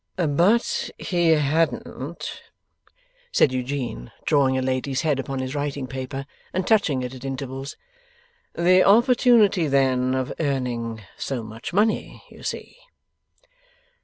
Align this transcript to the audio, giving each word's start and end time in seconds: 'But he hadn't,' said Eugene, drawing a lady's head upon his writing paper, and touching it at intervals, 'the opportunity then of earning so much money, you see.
'But 0.15 0.89
he 0.97 1.27
hadn't,' 1.29 2.41
said 3.31 3.51
Eugene, 3.53 4.11
drawing 4.25 4.57
a 4.57 4.61
lady's 4.63 5.01
head 5.01 5.19
upon 5.19 5.37
his 5.37 5.53
writing 5.53 5.85
paper, 5.85 6.25
and 6.53 6.65
touching 6.65 7.03
it 7.03 7.13
at 7.13 7.23
intervals, 7.23 7.77
'the 8.55 8.83
opportunity 8.83 9.67
then 9.67 10.15
of 10.15 10.33
earning 10.39 11.03
so 11.17 11.43
much 11.43 11.71
money, 11.71 12.23
you 12.31 12.41
see. 12.41 12.79